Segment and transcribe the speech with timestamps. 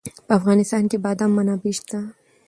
[0.27, 1.99] په افغانستان کې د بادام منابع شته.